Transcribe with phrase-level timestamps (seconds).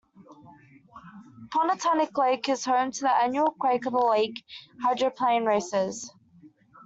[1.51, 4.43] Pontiac Lake is home to the annual "Quake on the Lake"
[4.83, 6.11] hydroplane races.